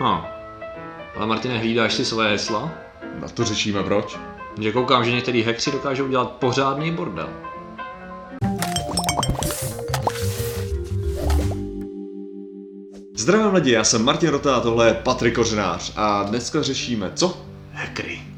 [0.00, 0.20] Hm.
[1.16, 2.72] Ale Martine, hlídáš si svoje hesla?
[3.20, 4.18] Na to řešíme proč.
[4.60, 7.28] Že koukám, že některý hackři dokážou dělat pořádný bordel.
[13.16, 17.40] Zdravím lidi, já jsem Martin Rota a tohle je Patrik Kořenář a dneska řešíme co?
[17.72, 18.33] Hackery.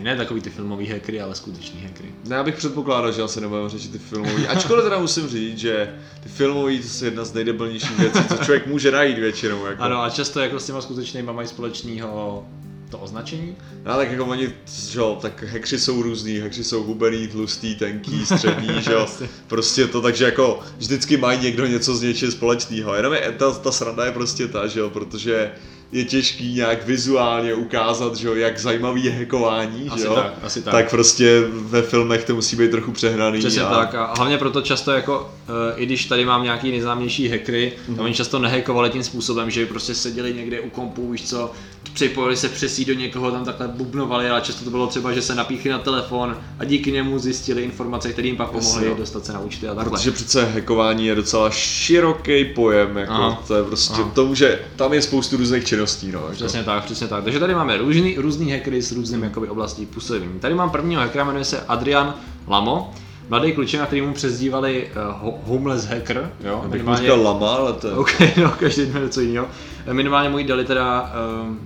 [0.00, 2.08] Hackery, ne takový ty filmový hackery, ale skutečný hackery.
[2.28, 4.46] No, Já bych předpokládal, že asi nebudeme řešit ty filmový.
[4.46, 8.66] Ačkoliv teda musím říct, že ty filmový to je jedna z nejdebilnějších věcí, co člověk
[8.66, 9.66] může najít většinou.
[9.66, 9.82] Jako.
[9.82, 12.44] Ano, a často jako s těma skutečnýma mají společného
[12.90, 13.56] to označení.
[13.84, 14.52] No, tak jako oni,
[14.90, 19.06] že jo, tak hekři jsou různý, hekři jsou hubený, tlustý, tenký, střední, že jo.
[19.46, 22.94] Prostě to takže jako vždycky mají někdo něco z něčím společného.
[22.94, 25.52] Jenom je, ta, ta sranda je prostě ta, že jo, protože
[25.92, 30.14] je těžký nějak vizuálně ukázat, že jo, jak zajímavý je hackování, Asi že jo.
[30.14, 30.72] tak, asi tak.
[30.72, 33.38] tak prostě ve filmech to musí být trochu přehnaný.
[33.38, 33.74] Přesně a...
[33.74, 38.02] tak a hlavně proto často jako, uh, i když tady mám nějaký nejznámější hackery, mm-hmm.
[38.02, 41.50] oni často nehackovali tím způsobem, že prostě seděli někde u kompu, víš co,
[41.92, 45.34] připojili se přesí do někoho, tam takhle bubnovali, ale často to bylo třeba, že se
[45.34, 49.32] napíchli na telefon a díky němu zjistili informace, které jim pak pomohly Jasně, dostat se
[49.32, 49.98] na účty a takhle.
[49.98, 53.42] Protože přece hackování je docela široký pojem, jako Aha.
[53.46, 54.12] to je prostě Aha.
[54.14, 56.18] to může, tam je spoustu různých činností, no.
[56.18, 56.32] Jako.
[56.32, 57.24] Přesně tak, přesně tak.
[57.24, 60.40] Takže tady máme různý, různý hackery s různým jakoby, oblastí působení.
[60.40, 62.14] Tady mám prvního hackera, jmenuje se Adrian
[62.48, 62.92] Lamo.
[63.28, 64.88] Mladý klučina, který mu přezdívali
[65.22, 67.94] uh, homeless hacker, jo, Abych mu říkal lama, ale to je...
[67.94, 68.10] OK,
[68.42, 69.46] no, každý jmenuje něco jiného.
[69.92, 71.60] Minimálně mu jí dali teda um,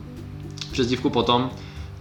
[0.73, 1.51] přezdívku potom,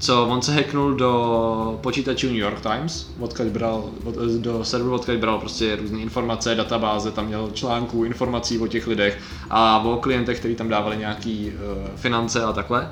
[0.03, 5.15] co on se hacknul do počítačů New York Times, odkud bral, od, do serveru, odkud
[5.15, 10.39] bral prostě různé informace, databáze, tam měl článků, informací o těch lidech a o klientech,
[10.39, 12.91] kteří tam dávali nějaký uh, finance a takhle.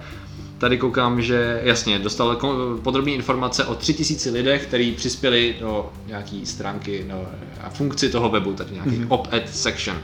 [0.57, 2.39] Tady koukám, že jasně, dostal
[2.83, 7.25] podrobné informace o 3000 lidech, kteří přispěli do nějaký stránky no,
[7.61, 9.05] a funkci toho webu, tady nějaký mm-hmm.
[9.09, 9.97] op-ed section.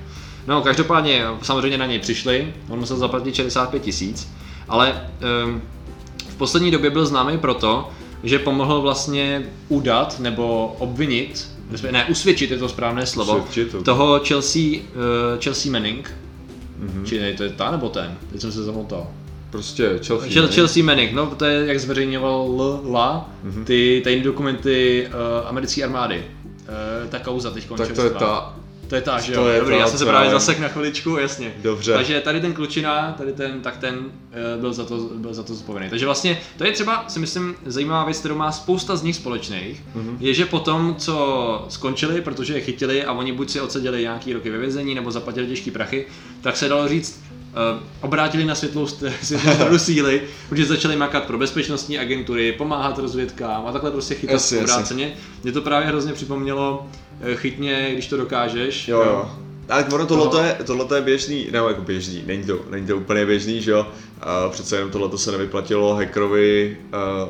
[0.47, 4.28] No, každopádně samozřejmě na něj přišli, on musel zaplatit 65 tisíc,
[4.67, 5.09] ale
[5.45, 5.61] um,
[6.38, 7.90] poslední době byl známý proto,
[8.24, 11.48] že pomohl vlastně udat nebo obvinit,
[11.92, 16.12] ne, usvědčit je to správné slovo, Usvědčit, toho Chelsea, uh, Chelsea Manning,
[16.86, 17.03] mm-hmm.
[17.03, 19.08] či ne, to je ta nebo ten, teď jsem se zamotal.
[19.50, 20.30] Prostě Chelsea.
[20.30, 20.52] Chel- ne?
[20.52, 22.47] Chelsea Manning, no to je jak zveřejňoval.
[22.92, 23.66] La, Mhm.
[23.66, 26.24] ty tajné dokumenty uh, americké armády.
[27.03, 28.56] Uh, ta kauza teď Tak to je ta,
[28.88, 29.48] To je ta, že to jo?
[29.48, 31.53] je Dobrý, ta, já jsem se právě zasek na chviličku, jasně.
[31.62, 31.94] Dobře.
[31.94, 35.53] Takže tady ten klučina, tady ten, tak ten uh, byl za to, byl za to
[35.56, 35.90] zodpovědný.
[35.90, 39.84] Takže vlastně to je třeba, si myslím, zajímavá věc, kterou má spousta z nich společných,
[39.96, 40.18] Mhm.
[40.20, 44.50] je, že potom, co skončili, protože je chytili a oni buď si odseděli nějaký roky
[44.50, 46.06] ve vězení, nebo zaplatili těžký prachy,
[46.42, 47.27] tak se dalo říct, eh,
[48.01, 53.72] obrátili na světlou, světlou stranu síly, protože začali makat pro bezpečnostní agentury, pomáhat rozvědkám a
[53.72, 54.59] takhle prostě chytat jasně.
[54.59, 55.13] obráceně.
[55.44, 56.88] Mě to právě hrozně připomnělo
[57.22, 58.88] eh, chytně, když to dokážeš.
[58.88, 59.31] Jo, jo.
[59.69, 62.97] Ale ono tohle Toho- je, tohle je běžný, nebo jako běžný, není to, není to
[62.97, 63.88] úplně běžný, že jo?
[64.22, 66.78] A přece jenom tohle se nevyplatilo hackerovi,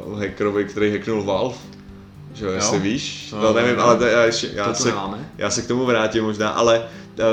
[0.08, 1.56] uh, hackerovi, který hacknul Valve.
[2.34, 3.82] Že jo, jestli víš, To no nevím, nevím.
[3.82, 5.32] ale to, já, ještě, já, To se, nemáme.
[5.38, 6.84] já se k tomu vrátím možná, ale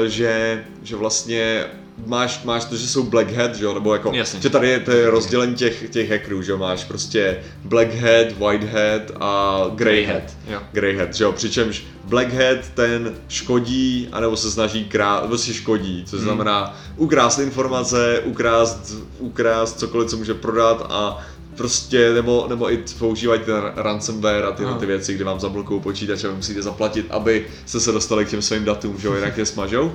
[0.07, 1.65] že, že vlastně
[2.07, 4.41] máš, máš to, že jsou Black Hat, že jo, nebo jako, Jasně.
[4.41, 8.33] že tady je, to je rozdělení těch, těch hackerů, že jo, máš prostě Black Hat,
[8.39, 10.23] White Hat a Grey Hat.
[10.49, 10.61] Jo.
[10.73, 15.55] Grey Hat, že jo, přičemž Black Hat ten škodí, anebo se snaží krát, nebo si
[15.55, 21.19] škodí, což znamená ukrást informace, ukrást, ukrást cokoliv, co může prodat a
[21.57, 24.81] prostě, nebo, nebo i používat ten ransomware a tyhle Aha.
[24.81, 28.29] ty věci, kdy vám zablokují počítač a vy musíte zaplatit, aby se se dostali k
[28.29, 29.93] těm svým datům, že jo, jinak je smažou.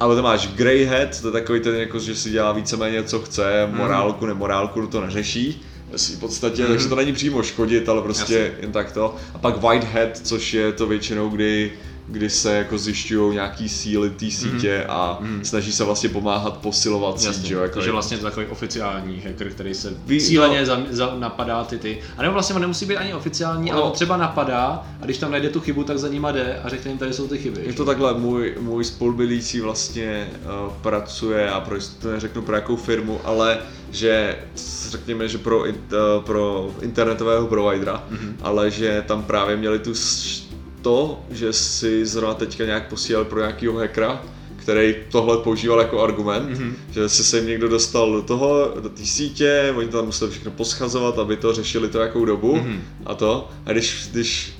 [0.00, 3.20] A potom máš Grey Hat, to je takový ten, jako, že si dělá víceméně co
[3.20, 5.62] chce, morálku, nemorálku, to neřeší.
[5.96, 6.70] svý podstatě, Mhm.
[6.72, 8.52] takže to není přímo škodit, ale prostě Jasně.
[8.60, 9.14] jen tak to.
[9.34, 11.72] A pak White Hat, což je to většinou, kdy
[12.08, 17.26] kdy se jako zjišťují nějaký síly té sítě a snaží se vlastně pomáhat posilovat Mhm.
[17.26, 20.60] Jasně, že jo, jako takže vlastně to je takový oficiální hacker, který se Ví- cíleně
[20.60, 20.66] no.
[20.66, 21.98] za, za, napadá ty ty.
[22.16, 23.76] A nebo vlastně on nemusí být ani oficiální, No.
[23.76, 26.68] ale on třeba napadá a když tam najde tu chybu, tak za nima jde a
[26.68, 27.60] řekne jim, tady jsou ty chyby.
[27.66, 30.28] Je to takhle, můj, můj spolubydlící vlastně
[30.66, 33.58] uh, pracuje, a pro jistotu neřeknu pro jakou firmu, ale
[33.90, 34.36] že
[34.88, 35.66] řekněme, že pro, uh,
[36.20, 38.32] pro internetového providera, mm-hmm.
[38.42, 39.94] ale že tam právě měli tu
[40.84, 44.22] to, že si zrovna teďka nějak posílal pro nějakého hackera,
[44.56, 46.72] který tohle používal jako argument, mm-hmm.
[46.90, 50.50] že si se jim někdo dostal do toho, do té sítě, oni tam museli všechno
[50.50, 52.78] poschazovat, aby to řešili to jakou dobu mm-hmm.
[53.06, 53.48] a to.
[53.66, 54.52] A když, když,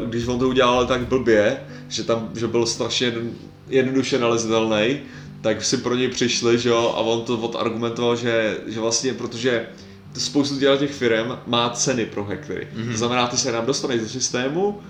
[0.00, 3.30] uh, když on to udělal tak blbě, že tam, že byl strašně jedn-
[3.68, 5.00] jednoduše nalezitelný,
[5.40, 9.66] tak si pro něj přišli, že jo, a on to odargumentoval, že, že vlastně, protože
[10.18, 12.68] spoustu těch firm má ceny pro hackery.
[12.76, 12.92] Mm-hmm.
[12.92, 14.80] To znamená, ty se nám dostaneš do systému,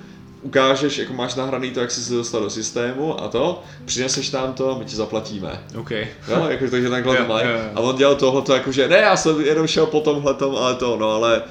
[0.43, 4.53] ukážeš, jako máš nahraný to, jak jsi se dostal do systému a to, přineseš nám
[4.53, 5.63] to, my ti zaplatíme.
[5.79, 5.91] OK.
[5.91, 7.49] Jo, jako, takže takhle to mají.
[7.75, 10.97] A on dělal tohle jako, že ne, já jsem jenom šel po tomhle ale to,
[10.97, 11.43] no ale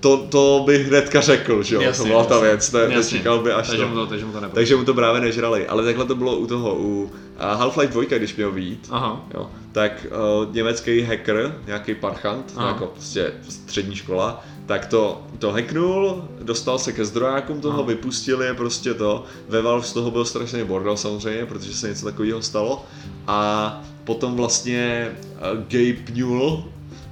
[0.00, 2.96] to, to bych hnedka řekl, že jo, Jasně, to byla ta věc, Jasně.
[2.96, 3.88] nečekal by až takže to.
[3.88, 4.40] Mu to, takže mu to.
[4.40, 8.04] Takže mu to právě nežrali, ale takhle to bylo u toho, u a Half-Life 2,
[8.18, 9.26] když měl vyjít, Aha.
[9.34, 10.06] jo, tak
[10.46, 12.68] uh, německý hacker, nějaký parchant, Aha.
[12.68, 17.86] jako prostě střední škola, tak to, to hacknul, dostal se ke zdrojákům toho, Aha.
[17.88, 22.06] vypustili je prostě to, ve Valve z toho byl strašný bordel samozřejmě, protože se něco
[22.06, 22.84] takového stalo
[23.26, 26.64] a potom vlastně uh, Gabe Newell,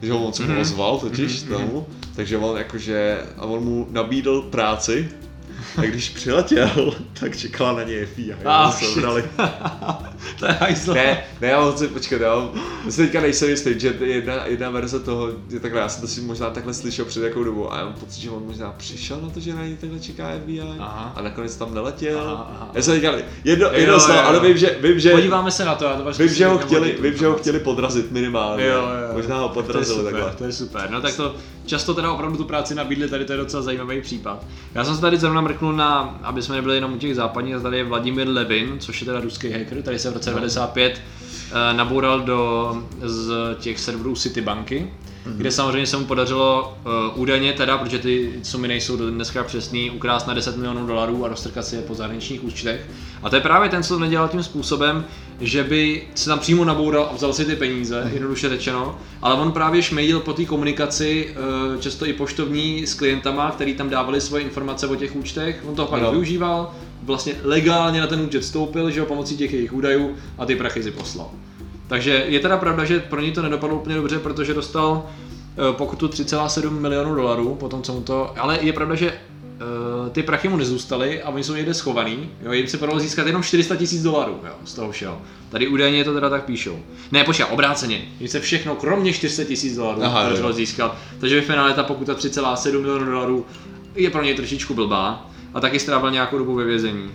[0.03, 0.61] že on se mu Mhm.
[0.61, 1.87] ozval totiž Mhm, tomu,
[2.17, 5.09] takže on jakože, a on mu nabídl práci,
[5.77, 8.35] a když přiletěl, tak čekala na něj FBI.
[8.45, 8.73] Ah.
[10.38, 10.94] to je hajzl.
[10.94, 12.35] Ne, ne, já mám si, počkat, já
[12.85, 16.09] já si teďka nejsem jistý, že jedna, jedna verze toho, je takhle, já jsem to
[16.09, 19.21] si možná takhle slyšel před jakou dobu a já mám pocit, že on možná přišel
[19.21, 21.12] na to, že na něj takhle čeká FBI Aha.
[21.17, 22.21] a nakonec tam neletěl.
[22.21, 22.71] Aha, aha.
[22.75, 23.12] Já jsem teďka,
[23.44, 26.12] jedno, Jo, jedno jo, ale vím, že, vím, že, Podíváme se na to, já to
[26.19, 28.67] vím, že ho chtěli, tu vím, že ho chtěli podrazit minimálně.
[28.67, 29.15] Jo, jo, jo.
[29.15, 30.35] Možná ho To je podrazili super, takhle.
[30.38, 30.91] To je super.
[30.91, 31.35] No tak to
[31.67, 34.47] často teda opravdu tu práci nabídli, tady to je docela zajímavý případ.
[34.75, 37.76] Já jsem se tady zrovna mrknul na, aby jsme nebyli jenom u těch západních, tady
[37.76, 41.00] je Vladimír Levin, což je teda ruský hacker, tady se v roce 95
[41.50, 42.72] eh, naboural do
[43.02, 44.90] z těch serverů Citibanky,
[45.37, 46.76] kde samozřejmě se mu podařilo
[47.14, 51.28] uh, údajně teda, protože ty sumy nejsou dneska přesný, ukrást na 10 milionů dolarů a
[51.28, 52.87] roztrkat si je po zahraničních účtech.
[53.22, 55.05] A to je právě ten, co to nedělal tím způsobem,
[55.40, 59.52] že by se tam přímo naboural a vzal si ty peníze, jednoduše řečeno, ale on
[59.52, 61.34] právě šmejdil po té komunikaci,
[61.75, 65.75] eh, často i poštovní s klientama, který tam dávali svoje informace o těch účtech, on
[65.75, 66.11] toho pak Ano.
[66.11, 66.75] využíval,
[67.05, 70.83] vlastně legálně na ten účet vstoupil, že jo, pomocí těch jejich údajů a ty prachy
[70.83, 71.31] si poslal.
[71.87, 76.09] Takže je teda pravda, že pro něj to nedopadlo úplně dobře, protože dostal eh, pokutu
[76.09, 78.33] 3,7 milionů dolarů po tom, co mu to...
[78.39, 82.31] Ale je pravda, že eh, ty prachy mu nezůstaly a oni jsou někde schovaný.
[82.43, 85.23] Jo, jim se podařilo získat jenom 400 tisíc dolarů jo, z toho všeho.
[85.49, 86.79] Tady údajně to teda tak píšou.
[87.12, 88.05] Ne, počkej, obráceně.
[88.21, 90.97] Jim se všechno, kromě 400 tisíc dolarů, podařilo získat.
[91.21, 93.47] Takže v finále ta pokuta 3,7 milionů dolarů
[93.95, 95.31] je pro něj trošičku blbá.
[95.55, 97.11] A taky strávil nějakou dobu ve vězení.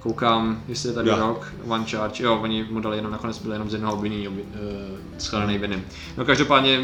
[0.00, 1.16] Koukám, jestli je tady Jo.
[1.18, 4.42] rok, one charge, jo, oni mu dali jenom nakonec byl jenom z jednoho obvinění, obvi,
[4.42, 4.48] uh,
[5.18, 5.82] shledaný viny.
[6.16, 6.80] No každopádně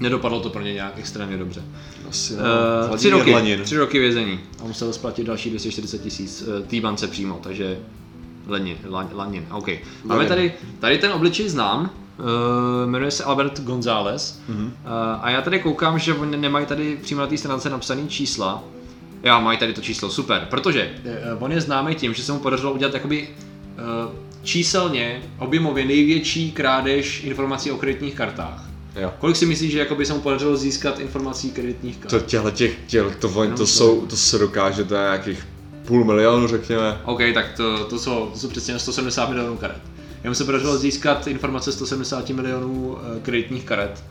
[0.00, 1.62] nedopadlo to pro ně nějak extrémně dobře.
[2.08, 3.34] Asi, Uh, tři roky,
[3.64, 7.78] tři roky vězení a musel splatit další 240 tisíc uh, té bance přímo, takže
[8.46, 9.68] Lenin, Lan- Lanin, OK.
[10.04, 14.64] Máme tady, tady ten obličej znám, uh, jmenuje se Albert González Mhm.
[14.64, 14.70] uh,
[15.20, 18.62] a já tady koukám, že oni nemají tady přímo na té stránce napsané čísla,
[19.24, 22.38] Jo, mají tady to číslo, super, protože eh, on je známý tím, že se mu
[22.38, 23.82] podařilo udělat jakoby eh,
[24.42, 28.64] číselně, objemově největší krádež informací o kreditních kartách.
[28.96, 29.12] Jo.
[29.18, 32.10] Kolik si myslíš, že jakoby se mu podařilo získat informací kreditních kart?
[32.10, 33.66] To těhle těch, těch to, to, to.
[33.66, 35.46] jsou, to se dokáže, to je nějakých
[35.84, 37.00] půl milionu, řekněme.
[37.04, 39.82] OK, tak to, to, jsou, to jsou přesně 170 milionů karet.
[40.24, 44.04] Jemu se podařilo získat informace 170 milionů eh, kreditních karet,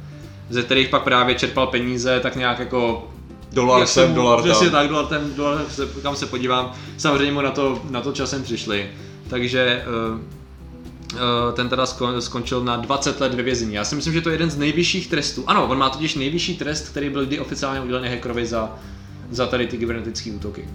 [0.50, 3.13] ze kterých pak právě čerpal peníze tak nějak jako
[3.54, 4.80] Dolar sem, dolar Přesně tam.
[4.80, 6.72] tak, dolar tam, dolar se, kam se podívám.
[6.98, 8.90] Samozřejmě mu na to, na to časem přišli.
[9.28, 10.20] Takže uh,
[11.14, 11.20] uh,
[11.54, 13.74] ten teda skon, skončil na 20 let ve vězení.
[13.74, 15.44] Já si myslím, že to je jeden z nejvyšších trestů.
[15.48, 18.76] Ano, on má totiž nejvyšší trest, který byl kdy oficiálně udělený hackerovi za,
[19.32, 20.70] za tady ty kybernetické útoky.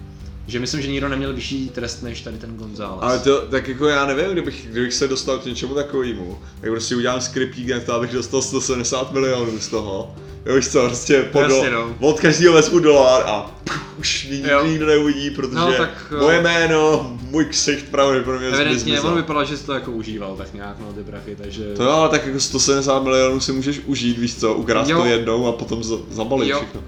[0.49, 2.99] Že myslím, že nikdo neměl vyšší trest než tady ten González.
[3.01, 6.95] Ale to, tak jako já nevím, kdybych, kdybych se dostal k něčemu takovému, tak prostě
[6.95, 10.15] udělám skriptík to, abych dostal 170 milionů z toho.
[10.45, 12.07] Jo, víš co, prostě po Jasně, do, no.
[12.09, 14.65] od každého vezmu dolar a pff, už mě Jo.
[14.65, 19.07] nikdo neuvidí, protože No, tak, moje jméno, můj ksicht pravděpodobně Evidentně, zmizel.
[19.07, 21.73] ono vypadalo, že si to jako užíval tak nějak, no ty prachy, takže...
[21.75, 24.97] To jo, ale tak jako 170 milionů si můžeš užít, víš co, ukrást Jo.
[24.99, 26.57] to jednou a potom za- zabalit Jo.
[26.57, 26.81] všechno.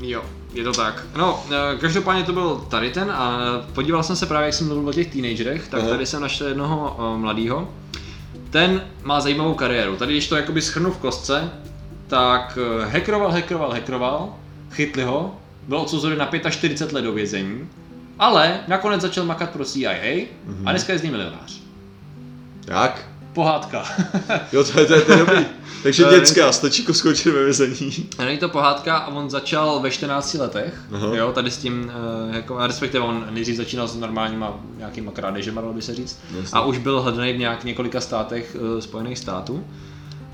[0.00, 0.22] Jo,
[0.54, 1.04] je to tak.
[1.16, 3.40] No, eh, každopádně to byl tady ten a
[3.74, 5.88] podíval jsem se právě, jak jsem mluvil o těch teenagerech, tak Aha.
[5.88, 7.68] tady jsem našel jednoho uh, mladýho.
[8.50, 9.96] Ten má zajímavou kariéru.
[9.96, 11.50] Tady, když to jakoby schrnu v kostce,
[12.06, 14.34] tak eh, hackeroval, hackeroval, hackeroval,
[14.70, 15.34] chytli ho,
[15.68, 17.68] byl odsouzený na 45 let do vězení,
[18.18, 20.68] ale nakonec začal makat pro CIA Mhm.
[20.68, 21.60] a dneska je z něj milionář.
[22.66, 23.08] Jak?
[23.38, 23.84] Pohádka.
[24.52, 25.46] Jo, to je, to je, to je dobrý.
[25.82, 28.08] Takže Eh, děcka, stačí jako skončit ve vězení.
[28.18, 31.16] A Není to pohádka a on začal ve 14 letech, Aha.
[31.16, 31.92] jo, tady s tím,
[32.28, 36.58] uh, jako, respektive on nejdřív začínal s normálníma nějakýma krádežema, dalo by se říct, Jasně.
[36.58, 39.64] a už byl hledaný v nějak několika státech uh, Spojených států.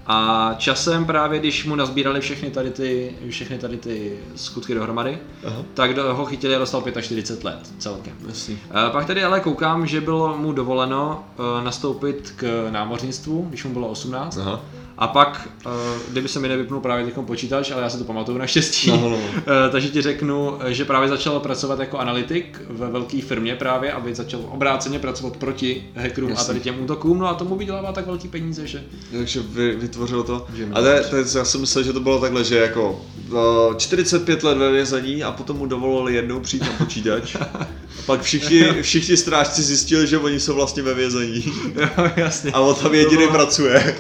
[0.07, 5.63] A časem právě, když mu nazbírali všechny tady ty, všechny tady ty skutky dohromady, Aha.
[5.75, 8.13] tak do, ho chytili a dostal 45 let celkem.
[8.29, 8.59] Jasný.
[8.71, 13.73] Eh, Pak tady ale koukám, že bylo mu dovoleno eh, nastoupit k námořnictvu, když mu
[13.73, 14.39] bylo 18.
[14.39, 14.61] Aha.
[14.99, 15.73] A pak, uh,
[16.09, 19.09] kdyby se mi nevypnul právě teď počítač, ale já si to pamatuju naštěstí, No, no,
[19.11, 19.17] no.
[19.17, 24.15] Uh, takže ti řeknu, že právě začal pracovat jako analytik ve velké firmě právě, aby
[24.15, 26.47] začal obráceně pracovat proti hackerům a Jasně.
[26.47, 30.47] tady těm útokům, no a tomu vydělává tak velký peníze, že Takže vy, vytvořil to.
[30.73, 34.59] A to, to, já jsem myslel, že to bylo takhle, že jako uh, 45 let
[34.59, 37.37] ve vězení a potom mu dovolili jednou přijít na počítač.
[37.99, 41.45] A pak všichni, všichni strážci zjistili, že oni jsou vlastně ve vězení.
[41.77, 42.51] jo, jasně.
[42.53, 43.97] A on tam To jediný bylo- pracuje.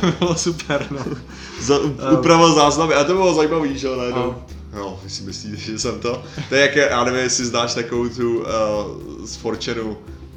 [0.00, 1.04] To bylo super, no.
[1.60, 1.78] Za,
[2.18, 4.34] upravil záznamy a to bylo zajímavý, že jo, najednou.
[4.74, 5.00] No.
[5.04, 6.22] Vy si myslíte, že jsem to?
[6.48, 8.46] To je jak, já nevím, jestli znáš takovou tu uh,
[9.26, 9.96] z Fortune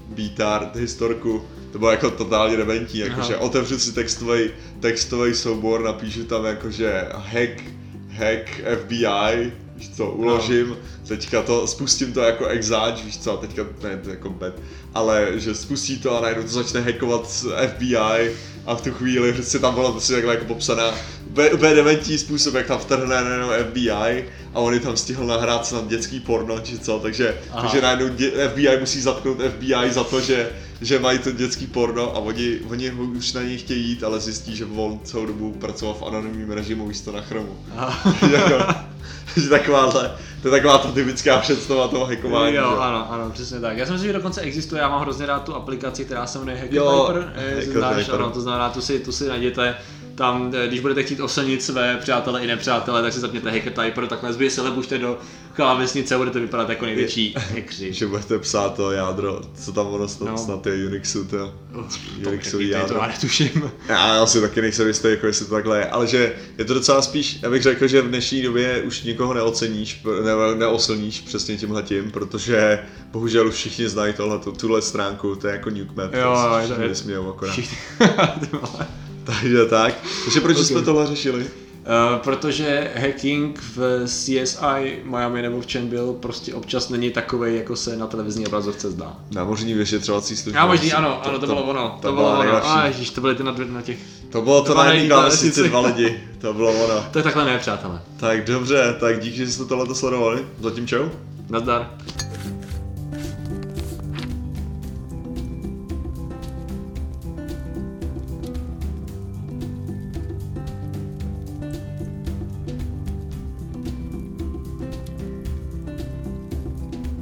[0.09, 3.09] Beatard historku, to bylo jako totálně dementní, Aha.
[3.11, 4.49] jakože otevřu si textový,
[4.79, 7.63] textový soubor, napíšu tam jakože hack,
[8.09, 13.63] hack FBI, víš co, uložím, teďka to, spustím to jako exáč, víš co, a teďka,
[13.83, 14.53] ne, to je jako bad,
[14.93, 18.31] ale že spustí to a najednou to začne hackovat FBI
[18.65, 20.93] a v tu chvíli prostě tam bylo prostě takhle jako popsaná
[21.37, 25.65] úplně úplně dementní způsob, jak tam vtrhne najednou FBI a on je tam stihl nahrát
[25.65, 27.61] snad dětský porno, či co, takže, Aha.
[27.61, 30.49] takže najednou dě, FBI musí zatknout FBI za to, že,
[30.81, 34.19] že mají to dětský porno a oni, oni ho už na něj chtějí jít, ale
[34.19, 37.57] zjistí, že on celou dobu pracoval v anonymním režimu místo na chromu.
[38.31, 38.75] Jako,
[39.37, 40.11] že takováhle,
[40.41, 42.55] to je taková ta typická představa toho hackování.
[42.55, 42.77] Jo, že?
[42.77, 43.77] ano, ano, přesně tak.
[43.77, 46.67] Já si myslím, že dokonce existuje, já mám hrozně rád tu aplikaci, která se jmenuje
[46.71, 48.21] Jo, Hacker Typer, jestli Hacker znáš, Typer.
[48.21, 49.75] ano, to znamená, tu si, tu si najděte,
[50.17, 54.07] tam, eh, když budete chtít oslnit své přátele i nepřátele, tak si zapněte Hacker Typer,
[54.07, 55.17] takhle zbyje se lebušte do
[55.53, 57.93] klávesnice a budete vypadat jako největší hackři.
[57.93, 60.37] Že budete psát to jádro, co tam ono snad, No.
[60.37, 61.53] snad je Unixu, to.
[62.23, 62.97] To Unixový mi nevíte, to jádro.
[63.01, 63.71] já netuším.
[63.89, 67.01] Já asi taky nejsem jistý, jako jestli to takhle je, ale že je to docela
[67.01, 72.11] spíš, já bych řekl, že v dnešní době už nikoho neoceníš, ne, neoslníš přesně tímhletím,
[72.11, 72.79] protože
[73.11, 76.35] bohužel už všichni znají tohle, tuhle stránku, to je jako nuke map, Jo,
[76.67, 77.51] to je je-.
[77.51, 77.77] Všichni.
[78.39, 78.87] Ty vole.
[79.27, 79.93] Takže tak,
[80.25, 80.63] takže proč Ok.
[80.65, 81.43] jsme tohle řešili?
[81.43, 87.75] Uh, protože hacking v CSI Miami nebo v čem byl prostě občas není takový, jako
[87.75, 89.13] se na televizní obrazovce zdá.
[89.31, 90.59] Námořní vyšetřovací služba.
[90.59, 92.67] Já možný, ano, ano, to, bylo ono, to, bylo byla ono.
[92.69, 93.97] A ježiš, to byly ty na, dvě- na těch.
[94.31, 95.69] To bylo to to na jedné klávesnici.
[95.69, 97.03] dva lidi, to bylo ono.
[97.11, 98.01] To je takhle ne, přátelé.
[98.17, 100.45] Tak dobře, tak díky, že jste tohle sledovali.
[100.61, 101.05] Zatím čau.
[101.49, 101.89] Nazdar.